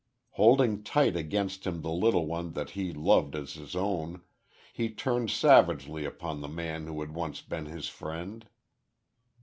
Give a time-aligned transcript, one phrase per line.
[0.31, 4.23] Holding tight against him the little one that he loved as his own,
[4.73, 8.47] he turned savagely upon the man who had once been his friend.